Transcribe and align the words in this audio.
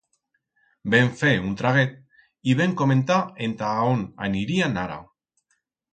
Vem 0.93 1.11
fer 1.19 1.33
un 1.49 1.51
traguet 1.59 1.93
y 2.53 2.57
vem 2.63 2.73
comentar 2.81 3.19
enta 3.49 3.69
aón 3.83 4.03
anirían 4.29 4.85
ara. 4.87 4.97